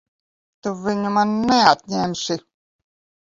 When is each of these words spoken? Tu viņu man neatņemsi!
Tu 0.67 0.71
viņu 0.85 1.11
man 1.17 1.35
neatņemsi! 1.51 2.39